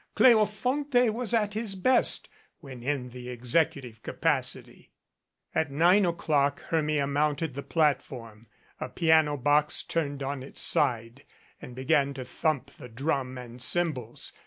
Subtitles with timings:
[0.15, 2.27] Cleofonte was at his best
[2.59, 4.89] when in the executive capacity.
[5.53, 8.47] At nine o'clock Hermia mounted the platform
[8.79, 11.23] (a piano box turned on its side)
[11.61, 14.33] and began to thump the drum and cymbals.